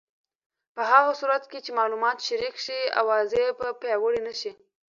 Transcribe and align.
په 0.75 0.81
هغه 0.91 1.11
صورت 1.19 1.43
کې 1.51 1.59
چې 1.65 1.71
معلومات 1.79 2.17
شریک 2.27 2.55
شي، 2.65 2.79
اوازې 3.01 3.43
به 3.59 3.67
پیاوړې 3.81 4.21
نه 4.27 4.33
شي. 4.39 4.51